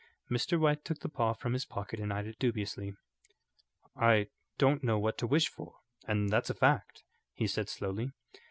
[0.31, 0.59] Mr.
[0.59, 2.95] White took the paw from his pocket and eyed it dubiously.
[3.95, 5.75] "I don't know what to wish for,
[6.07, 7.03] and that's a fact,"
[7.35, 8.11] he said, slowly.